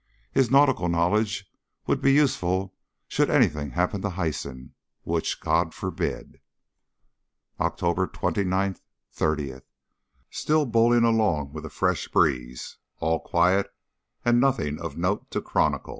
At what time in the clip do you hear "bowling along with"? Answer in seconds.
10.65-11.67